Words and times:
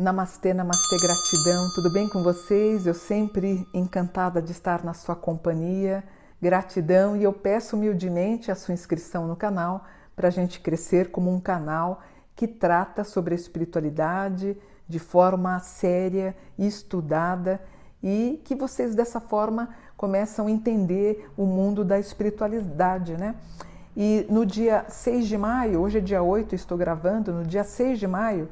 Namastê, 0.00 0.54
namastê, 0.54 0.96
gratidão, 0.96 1.70
tudo 1.74 1.90
bem 1.90 2.08
com 2.08 2.22
vocês? 2.22 2.86
Eu 2.86 2.94
sempre 2.94 3.68
encantada 3.74 4.40
de 4.40 4.50
estar 4.50 4.82
na 4.82 4.94
sua 4.94 5.14
companhia, 5.14 6.02
gratidão. 6.40 7.14
E 7.14 7.22
eu 7.22 7.34
peço 7.34 7.76
humildemente 7.76 8.50
a 8.50 8.54
sua 8.54 8.72
inscrição 8.72 9.28
no 9.28 9.36
canal 9.36 9.84
para 10.16 10.28
a 10.28 10.30
gente 10.30 10.58
crescer 10.58 11.10
como 11.10 11.30
um 11.30 11.38
canal 11.38 12.02
que 12.34 12.48
trata 12.48 13.04
sobre 13.04 13.34
a 13.34 13.36
espiritualidade 13.36 14.56
de 14.88 14.98
forma 14.98 15.58
séria 15.60 16.34
e 16.56 16.66
estudada 16.66 17.60
e 18.02 18.40
que 18.44 18.54
vocês 18.54 18.94
dessa 18.94 19.20
forma 19.20 19.70
começam 19.96 20.46
a 20.46 20.50
entender 20.50 21.30
o 21.36 21.44
mundo 21.44 21.84
da 21.84 21.98
espiritualidade, 21.98 23.16
né? 23.16 23.34
E 23.96 24.26
no 24.30 24.46
dia 24.46 24.86
6 24.88 25.26
de 25.26 25.36
maio, 25.36 25.80
hoje 25.80 25.98
é 25.98 26.00
dia 26.00 26.22
8, 26.22 26.54
estou 26.54 26.78
gravando, 26.78 27.32
no 27.32 27.44
dia 27.44 27.64
6 27.64 27.98
de 27.98 28.06
maio, 28.06 28.48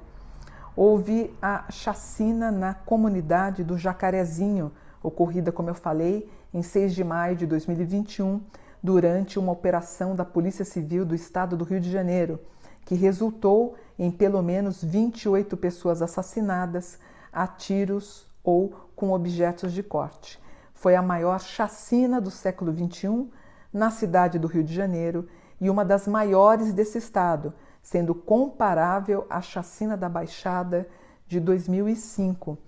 houve 0.76 1.34
a 1.40 1.64
chacina 1.70 2.50
na 2.50 2.74
comunidade 2.74 3.64
do 3.64 3.78
Jacarezinho, 3.78 4.72
ocorrida, 5.02 5.50
como 5.50 5.70
eu 5.70 5.74
falei, 5.74 6.28
em 6.52 6.62
6 6.62 6.94
de 6.94 7.04
maio 7.04 7.36
de 7.36 7.46
2021, 7.46 8.40
durante 8.82 9.38
uma 9.38 9.52
operação 9.52 10.14
da 10.14 10.24
Polícia 10.24 10.64
Civil 10.64 11.04
do 11.04 11.14
Estado 11.14 11.56
do 11.56 11.64
Rio 11.64 11.80
de 11.80 11.90
Janeiro, 11.90 12.38
que 12.84 12.94
resultou 12.94 13.76
em 13.98 14.10
pelo 14.10 14.42
menos 14.42 14.82
28 14.82 15.56
pessoas 15.56 16.02
assassinadas 16.02 16.98
a 17.32 17.46
tiros 17.46 18.26
ou 18.42 18.87
com 18.98 19.12
objetos 19.12 19.72
de 19.72 19.80
corte. 19.80 20.42
Foi 20.74 20.96
a 20.96 21.00
maior 21.00 21.38
chacina 21.40 22.20
do 22.20 22.32
século 22.32 22.74
XXI 22.74 23.30
na 23.72 23.92
cidade 23.92 24.40
do 24.40 24.48
Rio 24.48 24.64
de 24.64 24.74
Janeiro 24.74 25.28
e 25.60 25.70
uma 25.70 25.84
das 25.84 26.08
maiores 26.08 26.72
desse 26.72 26.98
estado, 26.98 27.54
sendo 27.80 28.12
comparável 28.12 29.24
à 29.30 29.40
chacina 29.40 29.96
da 29.96 30.08
Baixada 30.08 30.88
de 31.28 31.38
2005. 31.38 32.58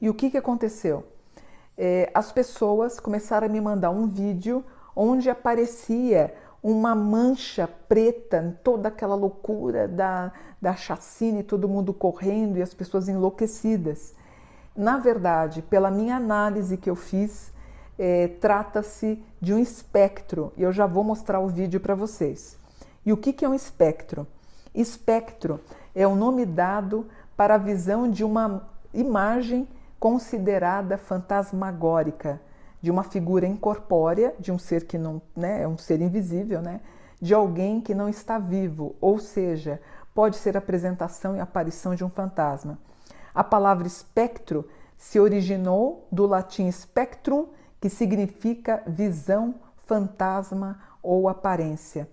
E 0.00 0.10
o 0.10 0.14
que, 0.14 0.30
que 0.30 0.36
aconteceu? 0.36 1.04
É, 1.76 2.10
as 2.12 2.32
pessoas 2.32 2.98
começaram 2.98 3.46
a 3.46 3.50
me 3.50 3.60
mandar 3.60 3.90
um 3.90 4.08
vídeo 4.08 4.64
onde 4.96 5.30
aparecia 5.30 6.34
uma 6.60 6.92
mancha 6.92 7.68
preta, 7.88 8.58
toda 8.64 8.88
aquela 8.88 9.14
loucura 9.14 9.86
da, 9.86 10.32
da 10.60 10.74
chacina 10.74 11.38
e 11.38 11.44
todo 11.44 11.68
mundo 11.68 11.94
correndo 11.94 12.58
e 12.58 12.62
as 12.62 12.74
pessoas 12.74 13.08
enlouquecidas. 13.08 14.17
Na 14.78 14.96
verdade, 14.96 15.60
pela 15.60 15.90
minha 15.90 16.14
análise 16.14 16.76
que 16.76 16.88
eu 16.88 16.94
fiz, 16.94 17.52
é, 17.98 18.28
trata-se 18.28 19.20
de 19.40 19.52
um 19.52 19.58
espectro 19.58 20.52
e 20.56 20.62
eu 20.62 20.70
já 20.70 20.86
vou 20.86 21.02
mostrar 21.02 21.40
o 21.40 21.48
vídeo 21.48 21.80
para 21.80 21.96
vocês. 21.96 22.56
E 23.04 23.12
o 23.12 23.16
que, 23.16 23.32
que 23.32 23.44
é 23.44 23.48
um 23.48 23.56
espectro? 23.56 24.24
Espectro 24.72 25.60
é 25.96 26.06
o 26.06 26.14
nome 26.14 26.46
dado 26.46 27.08
para 27.36 27.56
a 27.56 27.58
visão 27.58 28.08
de 28.08 28.22
uma 28.22 28.68
imagem 28.94 29.66
considerada 29.98 30.96
fantasmagórica, 30.96 32.40
de 32.80 32.88
uma 32.88 33.02
figura 33.02 33.48
incorpórea, 33.48 34.32
de 34.38 34.52
um 34.52 34.58
ser 34.60 34.86
que 34.86 34.96
não 34.96 35.20
né, 35.34 35.62
é 35.62 35.66
um 35.66 35.76
ser 35.76 36.00
invisível, 36.00 36.62
né, 36.62 36.80
de 37.20 37.34
alguém 37.34 37.80
que 37.80 37.96
não 37.96 38.08
está 38.08 38.38
vivo, 38.38 38.94
ou 39.00 39.18
seja, 39.18 39.80
pode 40.14 40.36
ser 40.36 40.54
a 40.56 40.60
apresentação 40.60 41.34
e 41.34 41.40
aparição 41.40 41.96
de 41.96 42.04
um 42.04 42.08
fantasma. 42.08 42.78
A 43.38 43.44
palavra 43.44 43.86
espectro 43.86 44.68
se 44.96 45.20
originou 45.20 46.08
do 46.10 46.26
latim 46.26 46.68
spectrum, 46.72 47.46
que 47.80 47.88
significa 47.88 48.82
visão, 48.84 49.54
fantasma 49.86 50.80
ou 51.00 51.28
aparência. 51.28 52.08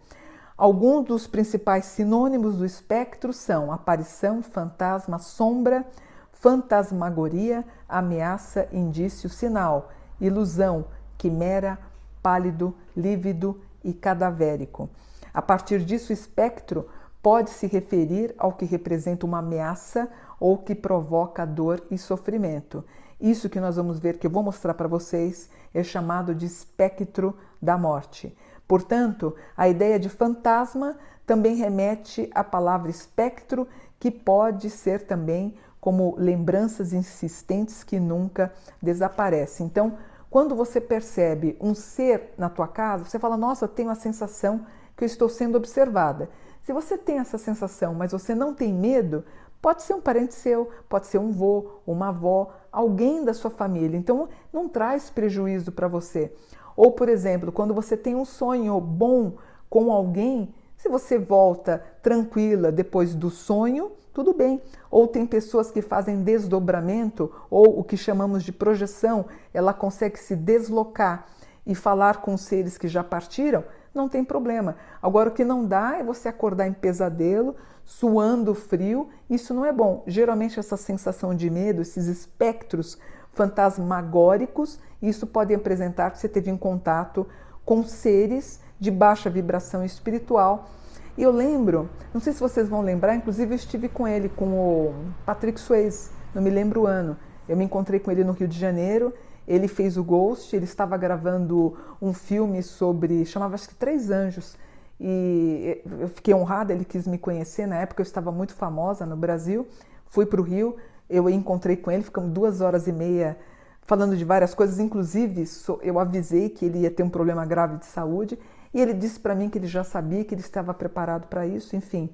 Alguns 0.55 1.07
dos 1.07 1.25
principais 1.25 1.85
sinônimos 1.85 2.57
do 2.57 2.63
espectro 2.63 3.33
são 3.33 3.71
aparição, 3.71 4.43
fantasma, 4.43 5.17
sombra, 5.17 5.83
fantasmagoria, 6.31 7.65
ameaça, 7.89 8.69
indício, 8.71 9.27
sinal, 9.27 9.89
ilusão, 10.21 10.85
quimera, 11.17 11.79
pálido, 12.21 12.75
lívido 12.95 13.59
e 13.83 13.95
cadavérico. 13.95 14.91
A 15.33 15.41
partir 15.41 15.83
disso, 15.83 16.13
espectro 16.13 16.87
pode 17.19 17.49
se 17.49 17.65
referir 17.65 18.35
ao 18.37 18.53
que 18.53 18.65
representa 18.65 19.25
uma 19.25 19.39
ameaça 19.39 20.07
ou 20.39 20.57
que 20.57 20.75
provoca 20.75 21.45
dor 21.45 21.83
e 21.89 21.97
sofrimento. 21.97 22.83
Isso 23.19 23.49
que 23.49 23.59
nós 23.59 23.75
vamos 23.77 23.99
ver, 23.99 24.17
que 24.17 24.27
eu 24.27 24.31
vou 24.31 24.43
mostrar 24.43 24.73
para 24.73 24.87
vocês, 24.87 25.49
é 25.73 25.83
chamado 25.83 26.35
de 26.35 26.45
espectro 26.45 27.35
da 27.61 27.77
morte. 27.77 28.35
Portanto, 28.67 29.35
a 29.55 29.69
ideia 29.69 29.99
de 29.99 30.09
fantasma 30.09 30.97
também 31.25 31.55
remete 31.55 32.29
à 32.33 32.43
palavra 32.43 32.89
espectro, 32.89 33.67
que 33.99 34.11
pode 34.11 34.69
ser 34.69 35.05
também 35.05 35.55
como 35.79 36.15
lembranças 36.17 36.93
insistentes 36.93 37.83
que 37.83 37.99
nunca 37.99 38.51
desaparecem. 38.81 39.65
Então, 39.65 39.97
quando 40.29 40.55
você 40.55 40.81
percebe 40.81 41.55
um 41.61 41.73
ser 41.73 42.33
na 42.37 42.49
tua 42.49 42.67
casa, 42.67 43.05
você 43.05 43.19
fala: 43.19 43.37
"Nossa, 43.37 43.67
tenho 43.67 43.89
a 43.89 43.95
sensação 43.95 44.65
que 44.97 45.03
eu 45.03 45.07
estou 45.07 45.29
sendo 45.29 45.57
observada". 45.57 46.29
Se 46.65 46.73
você 46.73 46.97
tem 46.97 47.19
essa 47.19 47.37
sensação, 47.37 47.93
mas 47.93 48.11
você 48.11 48.33
não 48.33 48.51
tem 48.51 48.73
medo, 48.73 49.23
pode 49.61 49.83
ser 49.83 49.93
um 49.93 50.01
parente 50.01 50.33
seu, 50.33 50.71
pode 50.89 51.05
ser 51.05 51.19
um 51.19 51.31
vô, 51.31 51.67
uma 51.85 52.07
avó, 52.07 52.55
alguém 52.71 53.23
da 53.23 53.35
sua 53.35 53.51
família. 53.51 53.95
Então, 53.95 54.27
não 54.51 54.67
traz 54.67 55.11
prejuízo 55.11 55.71
para 55.71 55.87
você. 55.87 56.33
Ou, 56.75 56.91
por 56.91 57.07
exemplo, 57.07 57.51
quando 57.51 57.71
você 57.71 57.95
tem 57.95 58.15
um 58.15 58.25
sonho 58.25 58.81
bom 58.81 59.33
com 59.69 59.91
alguém, 59.91 60.55
se 60.75 60.89
você 60.89 61.19
volta 61.19 61.83
tranquila 62.01 62.71
depois 62.71 63.13
do 63.13 63.29
sonho, 63.29 63.91
tudo 64.11 64.33
bem. 64.33 64.59
Ou 64.89 65.07
tem 65.07 65.27
pessoas 65.27 65.69
que 65.69 65.83
fazem 65.83 66.23
desdobramento, 66.23 67.31
ou 67.47 67.79
o 67.79 67.83
que 67.83 67.95
chamamos 67.95 68.43
de 68.43 68.51
projeção, 68.51 69.27
ela 69.53 69.71
consegue 69.71 70.17
se 70.17 70.35
deslocar 70.35 71.27
e 71.63 71.75
falar 71.75 72.21
com 72.21 72.35
seres 72.35 72.75
que 72.75 72.87
já 72.87 73.03
partiram, 73.03 73.63
não 73.95 74.09
tem 74.09 74.23
problema. 74.23 74.75
Agora, 75.01 75.29
o 75.29 75.31
que 75.31 75.43
não 75.43 75.65
dá 75.65 75.97
é 75.97 76.03
você 76.03 76.27
acordar 76.27 76.67
em 76.67 76.73
pesadelo, 76.73 77.55
suando 77.83 78.53
frio, 78.53 79.09
isso 79.29 79.53
não 79.53 79.65
é 79.65 79.71
bom. 79.71 80.03
Geralmente, 80.07 80.59
essa 80.59 80.77
sensação 80.77 81.35
de 81.35 81.49
medo, 81.49 81.81
esses 81.81 82.07
espectros 82.07 82.97
fantasmagóricos, 83.33 84.79
isso 85.01 85.27
pode 85.27 85.53
apresentar 85.53 86.11
que 86.11 86.19
você 86.19 86.27
teve 86.27 86.51
um 86.51 86.57
contato 86.57 87.27
com 87.63 87.83
seres 87.83 88.59
de 88.79 88.89
baixa 88.89 89.29
vibração 89.29 89.83
espiritual. 89.83 90.69
E 91.17 91.23
eu 91.23 91.31
lembro, 91.31 91.89
não 92.13 92.19
sei 92.19 92.33
se 92.33 92.39
vocês 92.39 92.67
vão 92.67 92.81
lembrar, 92.81 93.15
inclusive 93.15 93.53
eu 93.53 93.55
estive 93.55 93.87
com 93.87 94.07
ele, 94.07 94.29
com 94.29 94.45
o 94.47 94.93
Patrick 95.25 95.59
Swayze, 95.59 96.09
não 96.33 96.41
me 96.41 96.49
lembro 96.49 96.81
o 96.81 96.87
ano. 96.87 97.17
Eu 97.47 97.55
me 97.55 97.63
encontrei 97.63 97.99
com 97.99 98.11
ele 98.11 98.23
no 98.23 98.33
Rio 98.33 98.47
de 98.47 98.59
Janeiro, 98.59 99.13
ele 99.47 99.67
fez 99.67 99.97
o 99.97 100.03
Ghost, 100.03 100.55
ele 100.55 100.65
estava 100.65 100.97
gravando 100.97 101.77
um 102.01 102.13
filme 102.13 102.63
sobre, 102.63 103.25
chamava 103.25 103.57
que 103.57 103.75
Três 103.75 104.09
Anjos, 104.09 104.57
e 104.99 105.81
eu 105.99 106.07
fiquei 106.07 106.33
honrada, 106.33 106.73
ele 106.73 106.85
quis 106.85 107.05
me 107.05 107.17
conhecer, 107.17 107.67
na 107.67 107.77
época 107.77 108.01
eu 108.01 108.05
estava 108.05 108.31
muito 108.31 108.53
famosa 108.53 109.05
no 109.05 109.15
Brasil, 109.15 109.67
fui 110.07 110.25
para 110.25 110.39
o 110.39 110.43
Rio, 110.43 110.77
eu 111.09 111.29
encontrei 111.29 111.75
com 111.75 111.91
ele, 111.91 112.03
ficamos 112.03 112.31
duas 112.31 112.61
horas 112.61 112.87
e 112.87 112.91
meia 112.91 113.37
falando 113.81 114.17
de 114.17 114.25
várias 114.25 114.53
coisas, 114.53 114.79
inclusive 114.79 115.43
eu 115.83 115.99
avisei 115.99 116.49
que 116.49 116.65
ele 116.65 116.79
ia 116.79 116.91
ter 116.91 117.03
um 117.03 117.09
problema 117.09 117.45
grave 117.45 117.77
de 117.77 117.85
saúde 117.85 118.39
e 118.73 118.81
ele 118.81 118.93
disse 118.93 119.19
para 119.19 119.35
mim 119.35 119.49
que 119.49 119.57
ele 119.57 119.67
já 119.67 119.83
sabia 119.83 120.23
que 120.23 120.33
ele 120.33 120.41
estava 120.41 120.73
preparado 120.73 121.27
para 121.27 121.45
isso, 121.45 121.75
enfim. 121.75 122.09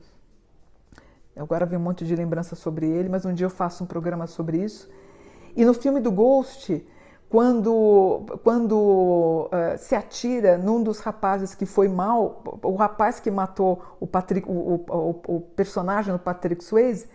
Agora 1.35 1.65
vem 1.65 1.79
um 1.79 1.81
monte 1.81 2.05
de 2.05 2.15
lembrança 2.15 2.55
sobre 2.55 2.85
ele, 2.85 3.07
mas 3.07 3.25
um 3.25 3.33
dia 3.33 3.45
eu 3.45 3.49
faço 3.49 3.83
um 3.83 3.87
programa 3.87 4.27
sobre 4.27 4.57
isso. 4.57 4.89
E 5.55 5.63
no 5.63 5.73
filme 5.73 5.99
do 5.99 6.11
Ghost, 6.11 6.85
quando, 7.31 8.25
quando 8.43 9.47
uh, 9.47 9.77
se 9.77 9.95
atira 9.95 10.57
num 10.57 10.83
dos 10.83 10.99
rapazes 10.99 11.55
que 11.55 11.65
foi 11.65 11.87
mal, 11.87 12.43
o 12.61 12.75
rapaz 12.75 13.21
que 13.21 13.31
matou 13.31 13.81
o, 14.01 14.05
Patrick, 14.05 14.45
o, 14.49 14.83
o, 14.85 15.35
o 15.35 15.39
personagem 15.55 16.11
do 16.11 16.19
Patrick 16.19 16.61
Swayze, 16.61 17.07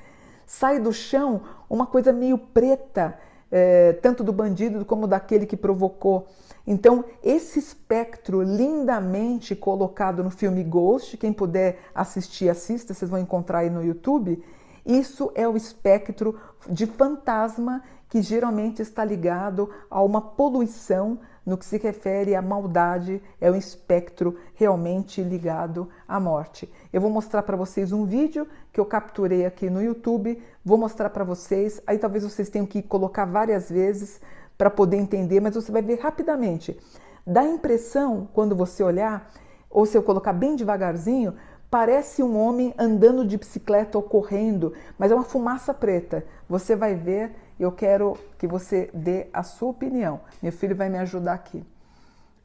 sai 0.46 0.80
do 0.80 0.90
chão 0.90 1.42
uma 1.68 1.86
coisa 1.86 2.14
meio 2.14 2.38
preta, 2.38 3.18
é, 3.52 3.92
tanto 3.92 4.24
do 4.24 4.32
bandido 4.32 4.86
como 4.86 5.06
daquele 5.06 5.44
que 5.44 5.56
provocou. 5.56 6.26
Então, 6.66 7.04
esse 7.22 7.58
espectro 7.58 8.40
lindamente 8.40 9.54
colocado 9.54 10.24
no 10.24 10.30
filme 10.30 10.64
Ghost, 10.64 11.18
quem 11.18 11.30
puder 11.30 11.78
assistir, 11.94 12.48
assista, 12.48 12.94
vocês 12.94 13.10
vão 13.10 13.20
encontrar 13.20 13.58
aí 13.58 13.70
no 13.70 13.84
YouTube. 13.84 14.42
Isso 14.86 15.30
é 15.34 15.46
o 15.46 15.56
espectro 15.56 16.40
de 16.68 16.86
fantasma 16.86 17.82
que 18.08 18.22
geralmente 18.22 18.82
está 18.82 19.04
ligado 19.04 19.70
a 19.90 20.02
uma 20.02 20.20
poluição 20.20 21.18
no 21.44 21.56
que 21.56 21.64
se 21.64 21.78
refere 21.78 22.34
à 22.34 22.42
maldade, 22.42 23.22
é 23.40 23.50
um 23.50 23.54
espectro 23.54 24.36
realmente 24.54 25.22
ligado 25.22 25.88
à 26.08 26.18
morte. 26.18 26.68
Eu 26.92 27.00
vou 27.00 27.10
mostrar 27.10 27.42
para 27.44 27.56
vocês 27.56 27.92
um 27.92 28.04
vídeo 28.04 28.48
que 28.72 28.80
eu 28.80 28.84
capturei 28.84 29.46
aqui 29.46 29.70
no 29.70 29.80
YouTube, 29.80 30.42
vou 30.64 30.76
mostrar 30.76 31.10
para 31.10 31.22
vocês, 31.22 31.80
aí 31.86 31.98
talvez 31.98 32.24
vocês 32.24 32.48
tenham 32.48 32.66
que 32.66 32.82
colocar 32.82 33.24
várias 33.24 33.70
vezes 33.70 34.20
para 34.58 34.70
poder 34.70 34.96
entender, 34.96 35.40
mas 35.40 35.54
você 35.54 35.70
vai 35.70 35.82
ver 35.82 36.00
rapidamente. 36.00 36.76
Dá 37.24 37.42
a 37.42 37.48
impressão, 37.48 38.28
quando 38.32 38.56
você 38.56 38.82
olhar, 38.82 39.30
ou 39.70 39.86
se 39.86 39.96
eu 39.96 40.02
colocar 40.02 40.32
bem 40.32 40.56
devagarzinho, 40.56 41.34
parece 41.70 42.22
um 42.22 42.36
homem 42.38 42.74
andando 42.78 43.24
de 43.24 43.36
bicicleta 43.36 43.98
ou 43.98 44.02
correndo, 44.02 44.72
mas 44.98 45.10
é 45.10 45.14
uma 45.14 45.24
fumaça 45.24 45.74
preta. 45.74 46.24
Você 46.48 46.74
vai 46.74 46.94
ver, 46.94 47.34
eu 47.58 47.72
quero 47.72 48.18
que 48.38 48.46
você 48.46 48.90
dê 48.92 49.28
a 49.32 49.42
sua 49.42 49.70
opinião. 49.70 50.20
Meu 50.42 50.52
filho 50.52 50.76
vai 50.76 50.88
me 50.88 50.98
ajudar 50.98 51.34
aqui. 51.34 51.64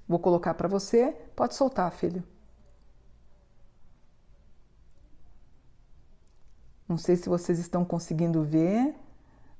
Vou 0.07 0.19
colocar 0.19 0.53
para 0.53 0.67
você. 0.67 1.15
Pode 1.35 1.55
soltar, 1.55 1.91
filho. 1.91 2.23
Não 6.87 6.97
sei 6.97 7.15
se 7.15 7.29
vocês 7.29 7.57
estão 7.59 7.85
conseguindo 7.85 8.43
ver, 8.43 8.93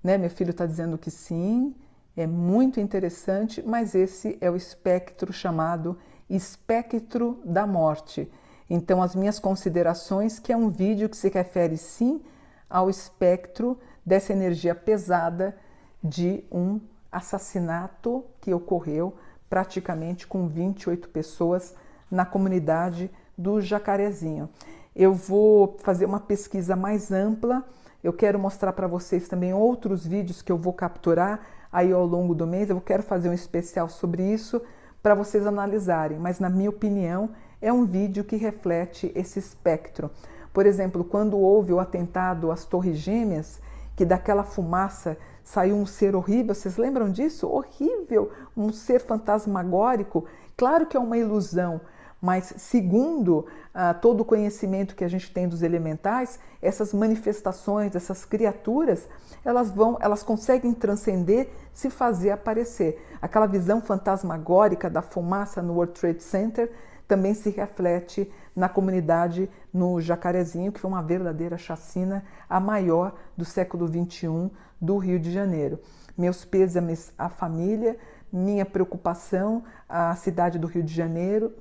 né? 0.04 0.18
Meu 0.18 0.30
filho 0.30 0.52
está 0.52 0.66
dizendo 0.66 0.98
que 0.98 1.10
sim, 1.10 1.74
é 2.16 2.28
muito 2.28 2.80
interessante, 2.80 3.64
mas 3.66 3.96
esse 3.96 4.38
é 4.42 4.52
o 4.52 4.56
espectro 4.56 5.32
chamado 5.32 5.98
espectro 6.30 7.40
da 7.46 7.66
morte. 7.66 8.30
Então, 8.70 9.02
as 9.02 9.16
minhas 9.16 9.40
considerações, 9.40 10.40
que 10.40 10.52
é 10.52 10.58
um 10.58 10.70
vídeo 10.70 11.10
que 11.10 11.18
se 11.18 11.30
refere 11.30 11.78
sim 11.78 12.22
ao 12.70 12.90
espectro 12.90 13.78
dessa 14.06 14.34
energia 14.34 14.74
pesada 14.74 15.56
de 16.04 16.44
um 16.52 16.80
assassinato 17.12 18.24
que 18.40 18.54
ocorreu 18.54 19.16
praticamente 19.50 20.26
com 20.26 20.48
28 20.48 21.10
pessoas 21.10 21.76
na 22.10 22.26
comunidade 22.26 23.12
do 23.38 23.60
Jacarezinho. 23.60 24.50
Eu 24.96 25.14
vou 25.14 25.78
fazer 25.80 26.06
uma 26.06 26.20
pesquisa 26.20 26.76
mais 26.76 27.12
ampla. 27.12 27.64
Eu 28.04 28.14
quero 28.14 28.40
mostrar 28.40 28.74
para 28.74 28.88
vocês 28.88 29.28
também 29.28 29.54
outros 29.54 30.06
vídeos 30.06 30.42
que 30.42 30.52
eu 30.52 30.58
vou 30.58 30.74
capturar 30.74 31.42
aí 31.72 31.92
ao 31.92 32.06
longo 32.06 32.34
do 32.34 32.48
mês. 32.48 32.70
Eu 32.70 32.82
quero 32.82 33.04
fazer 33.04 33.30
um 33.30 33.34
especial 33.34 33.90
sobre 33.90 34.24
isso 34.24 34.62
para 35.02 35.16
vocês 35.16 35.48
analisarem, 35.48 36.20
mas 36.20 36.40
na 36.40 36.50
minha 36.50 36.70
opinião 36.70 37.32
é 37.62 37.72
um 37.72 37.86
vídeo 37.86 38.24
que 38.24 38.36
reflete 38.36 39.12
esse 39.16 39.40
espectro. 39.40 40.12
Por 40.54 40.66
exemplo, 40.66 41.04
quando 41.04 41.38
houve 41.38 41.72
o 41.72 41.80
atentado 41.80 42.52
às 42.52 42.66
Torres 42.66 42.98
Gêmeas, 42.98 43.62
que 43.96 44.06
daquela 44.06 44.44
fumaça 44.44 45.18
saiu 45.44 45.76
um 45.76 45.86
ser 45.86 46.16
horrível, 46.16 46.54
vocês 46.54 46.78
lembram 46.78 47.12
disso? 47.12 47.48
Horrível, 47.48 48.32
um 48.56 48.72
ser 48.72 49.02
fantasmagórico. 49.02 50.26
Claro 50.56 50.86
que 50.86 50.96
é 50.96 51.00
uma 51.00 51.18
ilusão, 51.18 51.82
mas 52.22 52.54
segundo 52.58 53.48
ah, 53.74 53.94
todo 53.94 54.22
o 54.22 54.26
conhecimento 54.26 54.96
que 54.96 55.04
a 55.04 55.08
gente 55.08 55.34
tem 55.34 55.48
dos 55.48 55.64
elementais, 55.64 56.40
essas 56.62 56.94
manifestações, 56.94 57.96
essas 57.96 58.24
criaturas, 58.24 59.08
elas 59.44 59.72
vão, 59.72 59.98
elas 60.00 60.22
conseguem 60.22 60.74
transcender, 60.74 61.50
se 61.74 61.90
fazer 61.90 62.32
aparecer. 62.32 63.04
Aquela 63.22 63.48
visão 63.48 63.82
fantasmagórica 63.82 64.90
da 64.90 65.02
fumaça 65.02 65.62
no 65.62 65.74
World 65.74 65.94
Trade 65.94 66.22
Center 66.22 66.72
também 67.12 67.34
se 67.34 67.50
reflete 67.50 68.32
na 68.56 68.70
comunidade 68.70 69.50
no 69.74 70.00
Jacarezinho, 70.00 70.72
que 70.72 70.80
foi 70.80 70.90
uma 70.90 71.04
verdadeira 71.04 71.58
chacina, 71.58 72.24
a 72.50 72.58
maior 72.58 73.14
do 73.36 73.44
século 73.44 73.86
XXI 73.86 74.50
do 74.80 74.98
Rio 74.98 75.20
de 75.20 75.30
Janeiro. 75.30 75.78
Meus 76.18 76.46
pêsames 76.46 77.12
à 77.18 77.28
família, 77.28 77.98
minha 78.32 78.66
preocupação 78.66 79.62
à 79.90 80.16
cidade 80.16 80.58
do 80.58 80.68
Rio 80.68 80.84
de 80.84 80.94
Janeiro, 80.94 81.54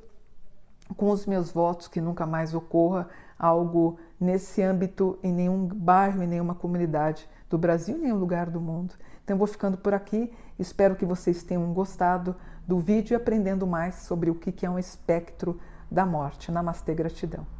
com 0.97 1.11
os 1.11 1.27
meus 1.27 1.51
votos 1.51 1.89
que 1.89 2.01
nunca 2.01 2.25
mais 2.25 2.55
ocorra 2.55 3.09
algo 3.41 3.99
nesse 4.21 4.63
âmbito 4.63 5.19
em 5.23 5.33
nenhum 5.33 5.67
bairro, 5.67 6.23
em 6.23 6.27
nenhuma 6.27 6.55
comunidade 6.55 7.27
do 7.49 7.57
Brasil, 7.57 7.97
em 7.97 8.03
nenhum 8.03 8.19
lugar 8.19 8.51
do 8.51 8.61
mundo. 8.61 8.95
Então 9.25 9.39
vou 9.39 9.47
ficando 9.47 9.79
por 9.79 9.95
aqui. 9.95 10.31
Espero 10.59 10.95
que 10.95 11.07
vocês 11.07 11.43
tenham 11.43 11.73
gostado 11.73 12.37
do 12.69 12.79
vídeo 12.79 13.15
e 13.15 13.17
aprendendo 13.17 13.67
mais 13.67 13.95
sobre 14.03 14.31
o 14.31 14.35
que 14.35 14.67
é 14.67 14.71
um 14.71 14.79
espectro 14.79 15.59
da 15.91 16.05
morte. 16.05 16.53
Namastê, 16.53 16.95
gratidão. 16.95 17.60